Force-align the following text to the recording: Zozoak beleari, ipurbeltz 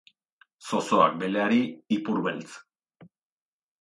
Zozoak 0.69 1.19
beleari, 1.23 1.59
ipurbeltz 1.99 2.57